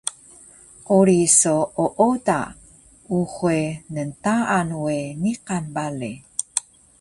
quri 0.87 1.19
so 1.39 1.55
ooda 1.85 2.39
uxe 3.19 3.57
ntaan 4.03 4.69
we 4.83 4.95
niqan 5.21 5.63
bale 5.75 6.11